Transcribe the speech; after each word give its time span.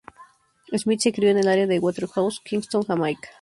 Smith 0.79 0.99
se 0.99 1.13
crio 1.13 1.29
en 1.29 1.37
el 1.37 1.47
área 1.47 1.67
de 1.67 1.77
Waterhouse, 1.77 2.39
Kingston, 2.39 2.81
Jamaica. 2.81 3.29